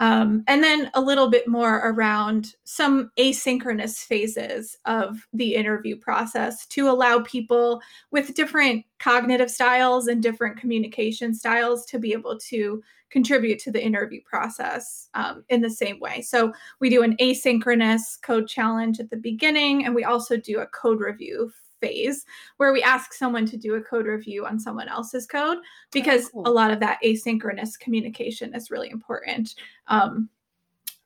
[0.00, 6.66] Um, and then a little bit more around some asynchronous phases of the interview process
[6.68, 12.80] to allow people with different cognitive styles and different communication styles to be able to
[13.10, 16.20] contribute to the interview process um, in the same way.
[16.20, 20.66] So we do an asynchronous code challenge at the beginning, and we also do a
[20.66, 22.24] code review phase
[22.56, 25.58] where we ask someone to do a code review on someone else's code
[25.92, 26.48] because oh, cool.
[26.48, 29.54] a lot of that asynchronous communication is really important
[29.86, 30.28] um,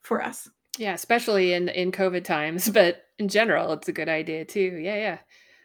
[0.01, 0.49] for us.
[0.79, 4.79] Yeah, especially in in COVID times, but in general, it's a good idea too.
[4.83, 5.19] Yeah, yeah.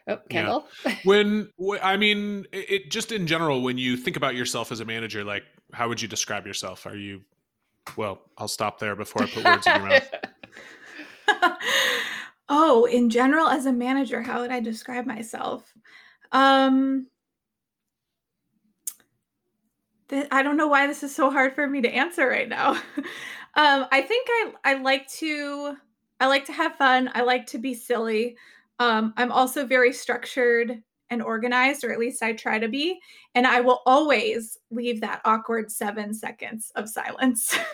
[0.09, 0.67] Oh, Kendall.
[0.85, 0.95] Yeah.
[1.03, 1.49] when
[1.81, 5.43] I mean, it just in general, when you think about yourself as a manager, like
[5.73, 6.85] how would you describe yourself?
[6.85, 7.21] Are you?
[7.95, 10.11] Well, I'll stop there before I put words in your mouth.
[12.49, 15.73] Oh, in general, as a manager, how would I describe myself?
[16.31, 17.07] Um,
[20.09, 22.71] th- I don't know why this is so hard for me to answer right now.
[23.55, 25.75] um, I think I I like to
[26.21, 27.11] I like to have fun.
[27.13, 28.37] I like to be silly.
[28.79, 32.99] Um, I'm also very structured and organized, or at least I try to be.
[33.35, 37.57] And I will always leave that awkward seven seconds of silence.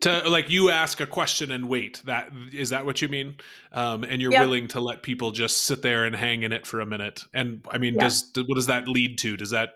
[0.00, 3.36] to like you ask a question and wait that is that what you mean
[3.72, 4.40] um, and you're yep.
[4.40, 7.62] willing to let people just sit there and hang in it for a minute and
[7.70, 9.74] i mean does what does that lead to does that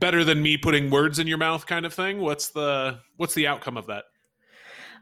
[0.00, 3.46] better than me putting words in your mouth kind of thing what's the what's the
[3.46, 4.04] outcome of that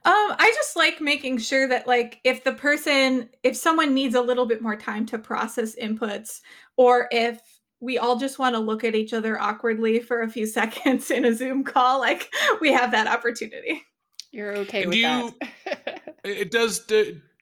[0.03, 4.21] um, I just like making sure that like if the person if someone needs a
[4.21, 6.41] little bit more time to process inputs
[6.77, 7.41] or if
[7.81, 11.25] we all just want to look at each other awkwardly for a few seconds in
[11.25, 13.83] a Zoom call, like we have that opportunity.
[14.31, 15.35] You're okay with you,
[15.67, 16.03] that.
[16.25, 16.87] it does.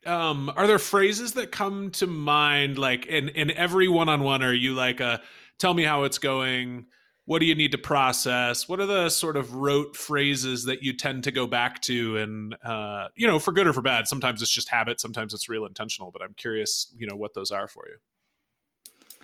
[0.07, 4.43] Um, are there phrases that come to mind, like in in every one on one?
[4.43, 5.21] Are you like a
[5.59, 6.87] tell me how it's going?
[7.29, 8.71] What do you need to process?
[8.71, 12.17] What are the sort of rote phrases that you tend to go back to?
[12.17, 15.47] And uh, you know, for good or for bad, sometimes it's just habit, sometimes it's
[15.47, 16.11] real intentional.
[16.11, 19.19] But I'm curious, you know, what those are for you.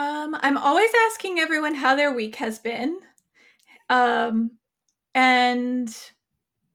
[0.00, 3.00] Um, I'm always asking everyone how their week has been.
[3.88, 4.52] Um,
[5.12, 5.92] and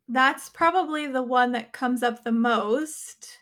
[0.09, 3.37] that's probably the one that comes up the most.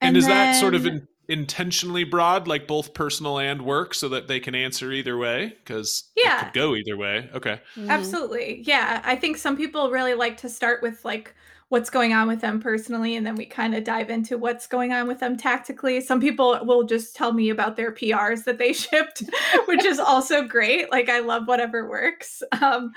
[0.00, 3.94] And, and is then, that sort of in, intentionally broad, like both personal and work,
[3.94, 5.54] so that they can answer either way?
[5.58, 7.30] Because yeah, it could go either way.
[7.34, 7.90] Okay, mm-hmm.
[7.90, 8.62] absolutely.
[8.66, 11.34] Yeah, I think some people really like to start with like
[11.70, 14.92] what's going on with them personally and then we kind of dive into what's going
[14.92, 18.72] on with them tactically some people will just tell me about their prs that they
[18.74, 19.22] shipped
[19.66, 22.90] which is also great like i love whatever works um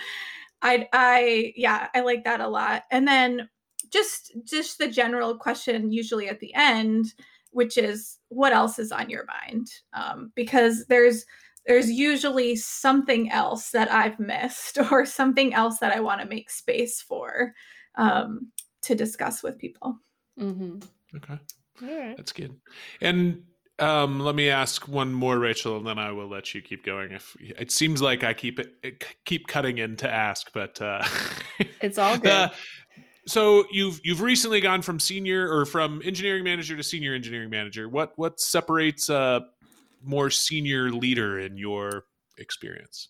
[0.63, 3.48] i i yeah i like that a lot and then
[3.91, 7.13] just just the general question usually at the end
[7.54, 11.26] which is what else is on your mind um, because there's
[11.66, 16.50] there's usually something else that I've missed or something else that I want to make
[16.50, 17.54] space for
[17.96, 19.98] um, to discuss with people.
[20.39, 20.80] Mm-hmm.
[21.16, 21.39] Okay.
[21.82, 22.18] Right.
[22.18, 22.56] That's good.
[23.02, 23.44] And
[23.80, 27.12] um, let me ask one more, Rachel, and then I will let you keep going.
[27.12, 31.04] If it seems like I keep it, it keep cutting in to ask, but uh,
[31.82, 32.32] it's all good.
[32.32, 32.50] Uh,
[33.26, 37.88] so you've you've recently gone from senior or from engineering manager to senior engineering manager.
[37.88, 39.46] What what separates a
[40.04, 42.06] more senior leader in your
[42.38, 43.10] experience?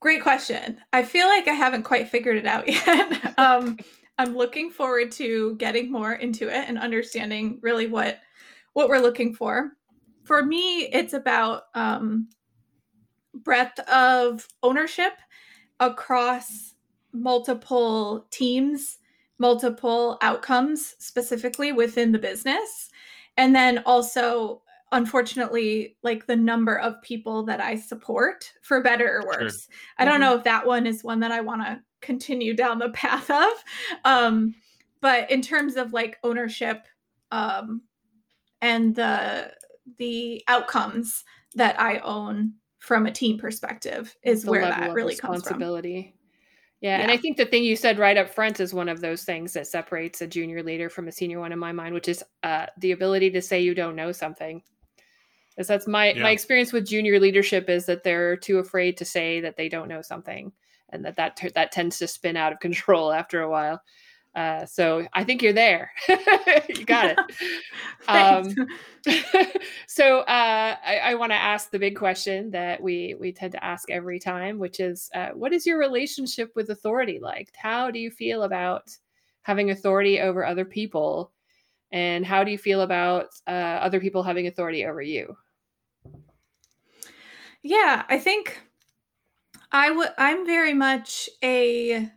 [0.00, 0.78] Great question.
[0.92, 3.38] I feel like I haven't quite figured it out yet.
[3.38, 3.78] um,
[4.18, 8.20] I'm looking forward to getting more into it and understanding really what
[8.72, 9.72] what we're looking for.
[10.24, 12.28] For me, it's about um,
[13.34, 15.12] breadth of ownership
[15.80, 16.74] across
[17.12, 18.98] multiple teams,
[19.38, 22.90] multiple outcomes specifically within the business,
[23.36, 29.26] and then also unfortunately like the number of people that I support for better or
[29.26, 29.64] worse.
[29.64, 29.74] Sure.
[29.98, 30.20] I don't mm-hmm.
[30.22, 33.52] know if that one is one that I want to continue down the path of.
[34.04, 34.54] Um,
[35.00, 36.86] but in terms of like ownership
[37.30, 37.82] um,
[38.62, 39.52] and the
[39.98, 41.24] the outcomes
[41.56, 46.13] that I own from a team perspective is the where that really comes from.
[46.84, 49.00] Yeah, yeah, and I think the thing you said right up front is one of
[49.00, 52.08] those things that separates a junior leader from a senior one in my mind, which
[52.08, 54.62] is uh, the ability to say you don't know something.
[55.56, 56.22] Because that's my yeah.
[56.22, 59.88] my experience with junior leadership is that they're too afraid to say that they don't
[59.88, 60.52] know something
[60.90, 63.80] and that that, that tends to spin out of control after a while.
[64.34, 65.92] Uh, so I think you're there.
[66.68, 67.18] you got it.
[68.08, 68.52] um,
[69.86, 73.64] so uh, I, I want to ask the big question that we we tend to
[73.64, 77.50] ask every time, which is, uh, what is your relationship with authority like?
[77.56, 78.90] How do you feel about
[79.42, 81.32] having authority over other people,
[81.92, 85.36] and how do you feel about uh, other people having authority over you?
[87.62, 88.60] Yeah, I think
[89.70, 92.10] I would I'm very much a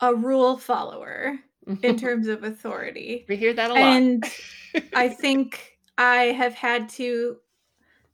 [0.00, 1.38] a rule follower
[1.82, 3.24] in terms of authority.
[3.28, 3.82] We hear that a lot.
[3.82, 4.24] And
[4.94, 7.36] I think I have had to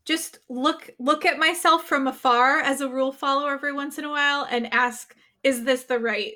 [0.05, 4.11] just look look at myself from afar as a rule follower every once in a
[4.11, 6.35] while and ask is this the right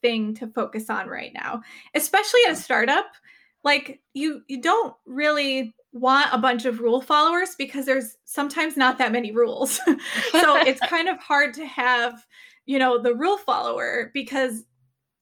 [0.00, 1.60] thing to focus on right now
[1.94, 3.12] especially at a startup
[3.62, 8.98] like you you don't really want a bunch of rule followers because there's sometimes not
[8.98, 9.76] that many rules.
[10.32, 12.26] so it's kind of hard to have,
[12.66, 14.64] you know, the rule follower because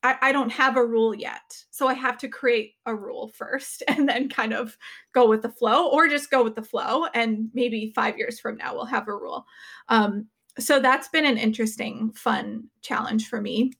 [0.02, 1.56] I, I, don't have a rule yet.
[1.70, 4.76] So I have to create a rule first and then kind of
[5.14, 7.06] go with the flow or just go with the flow.
[7.14, 9.46] And maybe five years from now, we'll have a rule.
[9.88, 10.26] Um,
[10.58, 13.72] so that's been an interesting, fun challenge for me.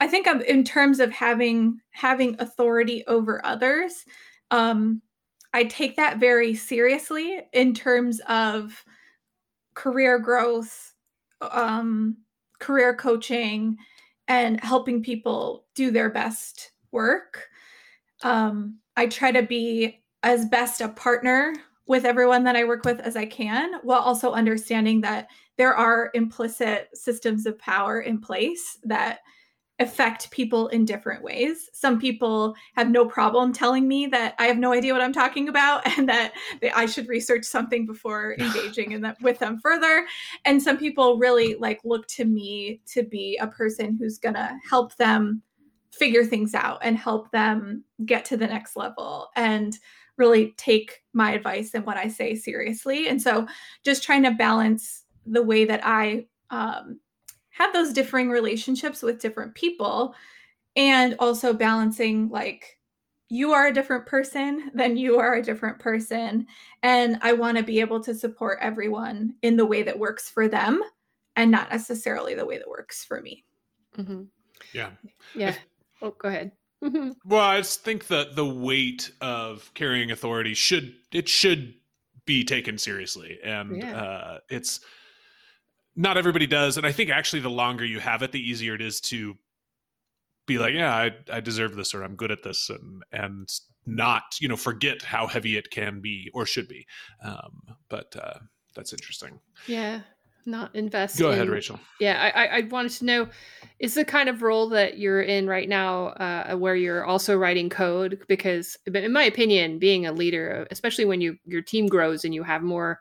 [0.00, 4.04] I think in terms of having having authority over others,
[4.50, 5.02] um,
[5.52, 8.84] I take that very seriously in terms of
[9.74, 10.94] career growth,
[11.42, 12.16] um,
[12.60, 13.76] career coaching,
[14.30, 17.48] and helping people do their best work.
[18.22, 21.52] Um, I try to be as best a partner
[21.86, 26.12] with everyone that I work with as I can, while also understanding that there are
[26.14, 29.18] implicit systems of power in place that
[29.80, 31.70] affect people in different ways.
[31.72, 35.48] Some people have no problem telling me that I have no idea what I'm talking
[35.48, 36.32] about and that
[36.74, 40.06] I should research something before engaging in that with them further.
[40.44, 44.56] And some people really like look to me to be a person who's going to
[44.68, 45.42] help them
[45.90, 49.76] figure things out and help them get to the next level and
[50.16, 53.08] really take my advice and what I say seriously.
[53.08, 53.46] And so
[53.82, 57.00] just trying to balance the way that I um,
[57.60, 60.14] have those differing relationships with different people
[60.76, 62.78] and also balancing like
[63.28, 66.46] you are a different person then you are a different person
[66.82, 70.48] and i want to be able to support everyone in the way that works for
[70.48, 70.82] them
[71.36, 73.44] and not necessarily the way that works for me
[73.96, 74.22] mm-hmm.
[74.72, 74.90] yeah
[75.34, 75.54] yeah
[76.00, 76.52] oh go ahead
[77.24, 81.74] well i just think that the weight of carrying authority should it should
[82.24, 84.00] be taken seriously and yeah.
[84.00, 84.80] uh, it's
[85.96, 88.82] not everybody does, and I think actually the longer you have it, the easier it
[88.82, 89.34] is to
[90.46, 93.48] be like, yeah, I, I deserve this, or I'm good at this, and and
[93.86, 96.86] not you know forget how heavy it can be or should be.
[97.24, 98.38] Um, but uh,
[98.74, 99.40] that's interesting.
[99.66, 100.00] Yeah,
[100.46, 101.18] not invest.
[101.18, 101.78] Go in, ahead, Rachel.
[101.98, 103.28] Yeah, I, I wanted to know
[103.78, 107.68] is the kind of role that you're in right now uh, where you're also writing
[107.68, 112.34] code because, in my opinion, being a leader, especially when you your team grows and
[112.34, 113.00] you have more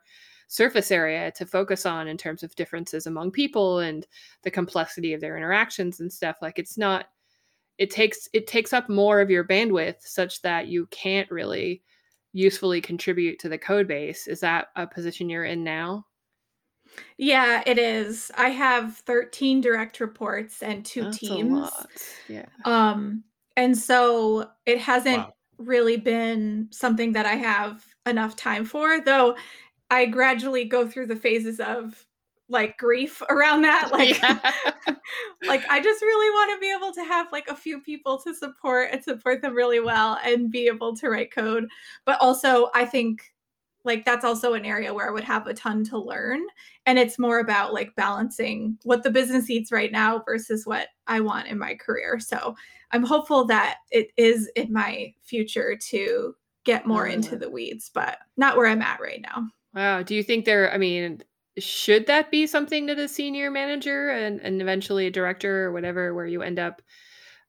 [0.49, 4.07] surface area to focus on in terms of differences among people and
[4.43, 7.05] the complexity of their interactions and stuff like it's not
[7.77, 11.83] it takes it takes up more of your bandwidth such that you can't really
[12.33, 14.27] usefully contribute to the code base.
[14.27, 16.05] Is that a position you're in now?
[17.17, 18.31] Yeah it is.
[18.35, 21.69] I have 13 direct reports and two That's teams.
[22.27, 22.45] yeah.
[22.65, 23.23] Um
[23.55, 25.33] and so it hasn't wow.
[25.59, 29.35] really been something that i have enough time for though
[29.89, 32.05] I gradually go through the phases of
[32.49, 34.51] like grief around that like yeah.
[35.47, 38.33] like i just really want to be able to have like a few people to
[38.33, 41.67] support and support them really well and be able to write code.
[42.05, 43.21] But also i think
[43.85, 46.41] like that's also an area where i would have a ton to learn.
[46.85, 51.19] And it's more about like balancing what the business needs right now versus what i
[51.19, 52.19] want in my career.
[52.19, 52.55] So
[52.91, 56.35] i'm hopeful that it is in my future to
[56.65, 57.39] get more into mm.
[57.39, 60.03] the weeds but not where i'm at right now Wow.
[60.03, 61.24] Do you think there, I mean,
[61.57, 66.13] should that be something to the senior manager and, and eventually a director or whatever,
[66.13, 66.82] where you end up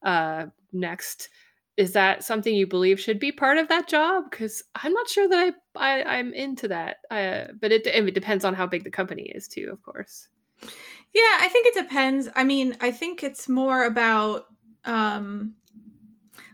[0.05, 1.29] uh, next?
[1.77, 4.25] Is that something you believe should be part of that job?
[4.31, 6.97] Because I'm not sure that I, I am into that.
[7.11, 10.29] Uh, but it, it depends on how big the company is too, of course.
[11.14, 12.29] Yeah, I think it depends.
[12.35, 14.47] I mean, I think it's more about
[14.85, 15.55] um,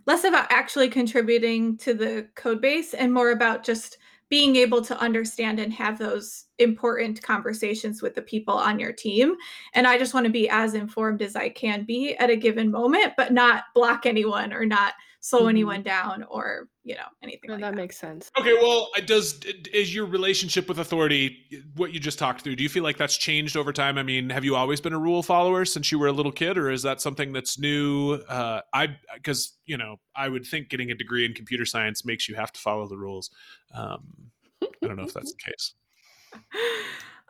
[0.06, 3.98] less about actually contributing to the code base and more about just
[4.28, 9.36] being able to understand and have those important conversations with the people on your team.
[9.74, 12.70] And I just want to be as informed as I can be at a given
[12.70, 14.94] moment, but not block anyone or not
[15.26, 15.48] slow mm-hmm.
[15.48, 17.76] anyone down or you know anything like that, that.
[17.76, 18.30] makes sense.
[18.38, 19.40] Okay well does
[19.72, 21.36] is your relationship with authority
[21.74, 23.98] what you just talked through do you feel like that's changed over time?
[23.98, 26.56] I mean have you always been a rule follower since you were a little kid
[26.56, 28.14] or is that something that's new?
[28.28, 32.28] Uh i because you know i would think getting a degree in computer science makes
[32.28, 33.30] you have to follow the rules.
[33.74, 34.30] Um
[34.62, 35.74] i don't know if that's the case.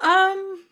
[0.02, 0.64] Um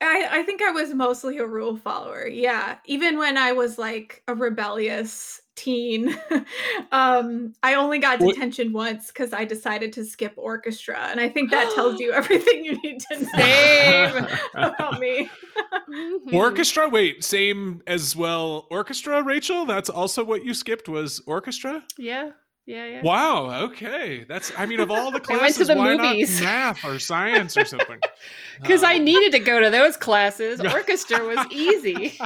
[0.00, 2.26] I, I think I was mostly a rule follower.
[2.26, 2.76] Yeah.
[2.84, 6.16] Even when I was like a rebellious teen,
[6.92, 8.92] um, I only got detention what?
[8.92, 10.98] once because I decided to skip orchestra.
[11.10, 15.28] And I think that tells you everything you need to know about me.
[15.90, 16.34] Mm-hmm.
[16.34, 16.88] orchestra?
[16.88, 18.68] Wait, same as well.
[18.70, 19.66] Orchestra, Rachel?
[19.66, 21.82] That's also what you skipped was orchestra?
[21.96, 22.30] Yeah.
[22.68, 23.02] Yeah, yeah.
[23.02, 23.62] Wow.
[23.62, 24.26] Okay.
[24.28, 24.52] That's.
[24.54, 26.38] I mean, of all the classes, I went to the why movies.
[26.38, 26.44] not
[26.76, 27.98] math or science or something?
[28.60, 30.60] Because I needed to go to those classes.
[30.60, 32.18] Orchestra was easy.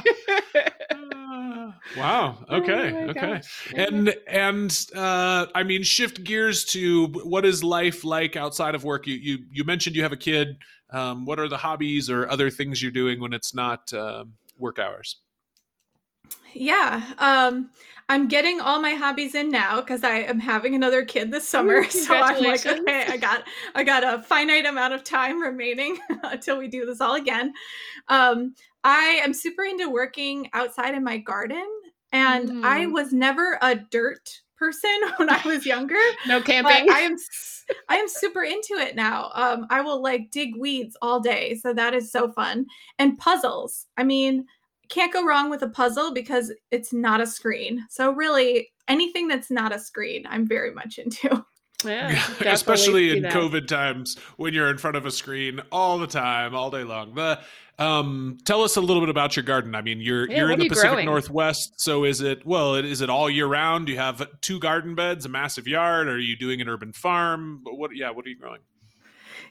[1.95, 2.43] wow.
[2.49, 2.91] Okay.
[2.91, 3.39] Oh okay.
[3.75, 9.05] And and uh, I mean, shift gears to what is life like outside of work?
[9.05, 10.57] You you you mentioned you have a kid.
[10.89, 14.25] Um, what are the hobbies or other things you're doing when it's not uh,
[14.57, 15.17] work hours?
[16.53, 17.03] Yeah.
[17.17, 17.69] Um,
[18.09, 21.77] I'm getting all my hobbies in now because I am having another kid this summer.
[21.77, 23.43] Ooh, so I'm like, okay, I got
[23.75, 27.53] I got a finite amount of time remaining until we do this all again.
[28.09, 31.65] Um, I am super into working outside in my garden,
[32.11, 32.63] and mm.
[32.63, 35.99] I was never a dirt person when I was younger.
[36.27, 36.89] no camping.
[36.91, 37.15] I am
[37.87, 39.31] I am super into it now.
[39.33, 42.65] Um, I will like dig weeds all day, so that is so fun.
[42.99, 43.87] And puzzles.
[43.97, 44.45] I mean,
[44.89, 47.85] can't go wrong with a puzzle because it's not a screen.
[47.89, 51.45] So really, anything that's not a screen, I'm very much into.
[51.85, 56.55] Yeah, especially in COVID times when you're in front of a screen all the time,
[56.55, 57.13] all day long.
[57.13, 57.41] The
[57.77, 59.75] um, tell us a little bit about your garden.
[59.75, 61.05] I mean, you're yeah, you're in the Pacific growing?
[61.05, 62.75] Northwest, so is it well?
[62.75, 63.87] Is it all year round?
[63.87, 66.07] Do you have two garden beds, a massive yard?
[66.07, 67.61] Are you doing an urban farm?
[67.65, 67.91] What?
[67.95, 68.61] Yeah, what are you growing?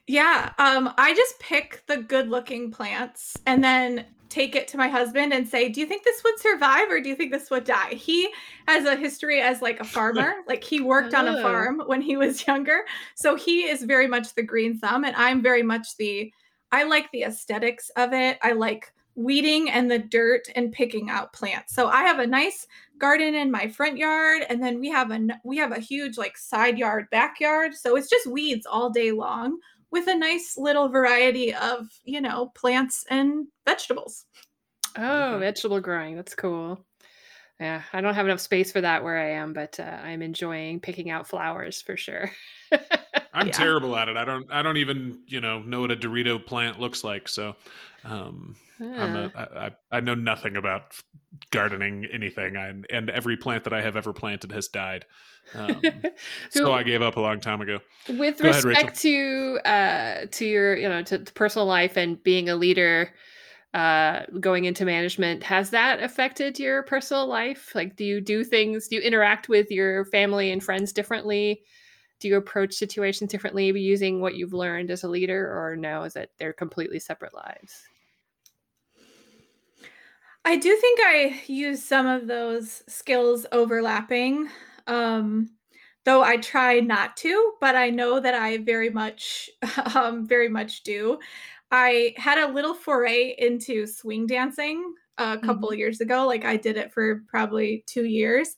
[0.07, 4.89] Yeah, um, I just pick the good looking plants and then take it to my
[4.89, 7.65] husband and say, Do you think this would survive or do you think this would
[7.65, 7.95] die?
[7.95, 8.29] He
[8.67, 10.37] has a history as like a farmer.
[10.49, 11.43] like he worked on a oh.
[11.43, 12.81] farm when he was younger.
[13.15, 15.05] So he is very much the green thumb.
[15.05, 16.33] And I'm very much the,
[16.71, 18.39] I like the aesthetics of it.
[18.43, 21.75] I like weeding and the dirt and picking out plants.
[21.75, 22.67] So I have a nice
[22.99, 26.39] garden in my front yard and then we have a we have a huge like
[26.39, 27.75] side yard backyard.
[27.75, 29.59] So it's just weeds all day long
[29.93, 34.25] with a nice little variety of, you know, plants and vegetables.
[34.97, 35.41] Oh, mm-hmm.
[35.41, 36.17] vegetable growing.
[36.17, 36.85] That's cool.
[37.63, 40.81] Yeah, I don't have enough space for that where I am, but uh, I'm enjoying
[40.81, 42.29] picking out flowers for sure.
[43.33, 43.53] I'm yeah.
[43.53, 44.17] terrible at it.
[44.17, 44.51] I don't.
[44.51, 47.29] I don't even you know know what a Dorito plant looks like.
[47.29, 47.55] So,
[48.03, 50.97] um, I'm a, I, I know nothing about
[51.53, 52.57] gardening anything.
[52.57, 55.05] I, and every plant that I have ever planted has died.
[55.55, 55.81] Um,
[56.51, 57.79] so I gave up a long time ago.
[58.09, 62.21] With Go respect ahead, to uh, to your you know to, to personal life and
[62.25, 63.15] being a leader
[63.75, 67.75] uh, going into management has that affected your personal life?
[67.75, 71.63] Like do you do things do you interact with your family and friends differently?
[72.21, 76.13] Do you approach situations differently using what you've learned as a leader or no is
[76.13, 77.83] that they're completely separate lives?
[80.45, 84.49] I do think i use some of those skills overlapping
[84.87, 85.51] um,
[86.05, 89.49] though i try not to but i know that i very much
[89.95, 91.19] um, very much do
[91.73, 95.79] I had a little foray into swing dancing a couple mm-hmm.
[95.79, 96.27] years ago.
[96.27, 98.55] Like I did it for probably two years.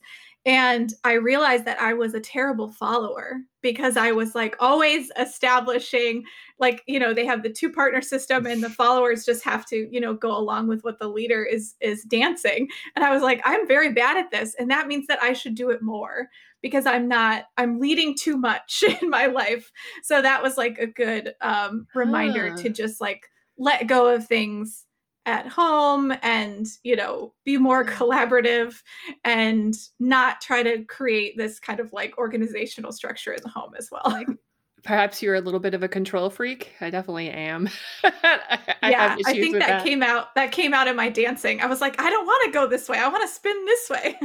[0.47, 6.23] And I realized that I was a terrible follower because I was like always establishing,
[6.59, 9.87] like, you know, they have the two partner system and the followers just have to,
[9.91, 12.67] you know, go along with what the leader is is dancing.
[12.95, 14.53] And I was like, I'm very bad at this.
[14.59, 16.27] And that means that I should do it more
[16.65, 19.71] because I'm not, I'm leading too much in my life.
[20.01, 22.57] So that was like a good um, reminder huh.
[22.57, 24.83] to just like let go of things
[25.27, 28.81] at home and you know be more collaborative
[29.23, 33.89] and not try to create this kind of like organizational structure in the home as
[33.91, 34.01] well.
[34.05, 34.27] Like
[34.83, 36.71] perhaps you're a little bit of a control freak.
[36.81, 37.69] I definitely am.
[38.03, 41.61] I, yeah i, I think that, that, came out that came out in my dancing.
[41.61, 42.97] I was like i don't want to go this way.
[42.97, 44.17] I want to spin this way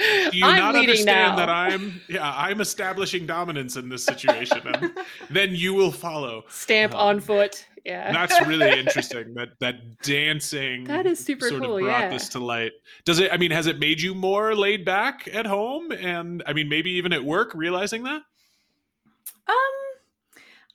[0.00, 1.36] Do you I'm not understand now.
[1.36, 4.92] that I'm yeah I'm establishing dominance in this situation, and
[5.30, 6.44] then you will follow.
[6.48, 7.66] Stamp um, on foot.
[7.84, 9.34] Yeah, that's really interesting.
[9.34, 11.76] That that dancing that is super sort cool.
[11.76, 12.08] Of brought yeah.
[12.08, 12.72] this to light.
[13.04, 13.32] Does it?
[13.32, 16.90] I mean, has it made you more laid back at home, and I mean, maybe
[16.92, 18.22] even at work, realizing that?
[19.48, 19.79] Um,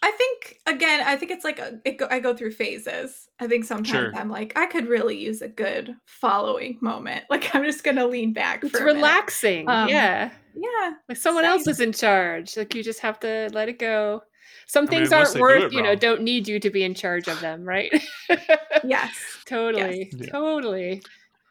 [0.06, 3.28] I think again, I think it's like a, it go, I go through phases.
[3.39, 4.16] I think sometimes sure.
[4.16, 7.24] I'm like, I could really use a good following moment.
[7.32, 8.64] Like I'm just gonna lean back.
[8.64, 9.68] It's relaxing.
[9.68, 10.30] Um, yeah.
[10.53, 10.91] Yeah.
[11.10, 11.51] Like someone same.
[11.51, 12.56] else is in charge.
[12.56, 14.22] Like you just have to let it go.
[14.68, 17.28] Some things I mean, aren't worth, you know, don't need you to be in charge
[17.28, 17.91] of them, right?
[18.84, 19.12] yes.
[19.45, 20.12] totally.
[20.16, 20.30] Yes.
[20.30, 21.01] Totally.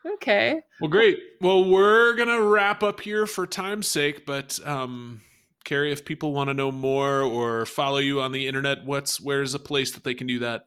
[0.07, 0.61] Okay.
[0.81, 1.19] Well, great.
[1.41, 5.21] Well, we're gonna wrap up here for time's sake, but um
[5.65, 9.55] Carrie, if people want to know more or follow you on the internet, what's where's
[9.55, 10.67] a place that they can do that?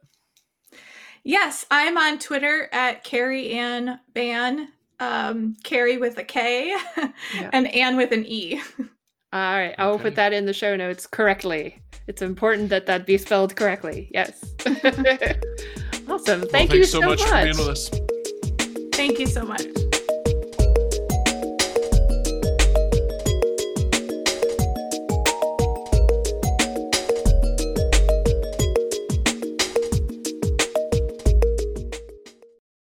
[1.23, 4.69] Yes, I'm on Twitter at Carrie Ann Ban,
[4.99, 7.49] um, Carrie with a K, yeah.
[7.53, 8.61] and Ann with an E.
[8.79, 8.83] All
[9.33, 10.03] right, I will okay.
[10.03, 11.81] put that in the show notes correctly.
[12.07, 14.09] It's important that that be spelled correctly.
[14.13, 14.41] Yes.
[16.07, 16.47] awesome.
[16.47, 17.89] Thank well, you so, so much, much for being with us.
[18.93, 19.86] Thank you so much.